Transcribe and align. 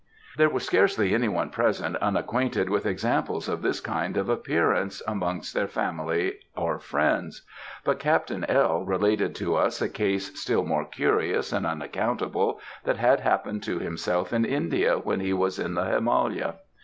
There 0.35 0.49
was 0.49 0.65
scarcely 0.65 1.13
any 1.13 1.27
one 1.27 1.51
present 1.51 1.95
unacquainted 1.97 2.71
with 2.71 2.87
examples 2.87 3.47
of 3.47 3.61
this 3.61 3.79
kind 3.79 4.17
of 4.17 4.29
appearance 4.29 5.03
amongst 5.07 5.53
their 5.53 5.67
family 5.67 6.39
or 6.57 6.79
friends, 6.79 7.43
but 7.83 7.99
Captain 7.99 8.43
L. 8.45 8.83
related 8.83 9.35
to 9.35 9.53
us 9.55 9.79
a 9.79 9.87
case 9.87 10.39
still 10.41 10.65
more 10.65 10.85
curious 10.85 11.53
and 11.53 11.67
unaccountable 11.67 12.59
that 12.83 12.97
had 12.97 13.19
happened 13.19 13.61
to 13.61 13.77
himself 13.77 14.33
in 14.33 14.43
India 14.43 14.97
when 14.97 15.19
he 15.19 15.33
was 15.33 15.59
in 15.59 15.75
the 15.75 15.85
Himalaya. 15.85 16.55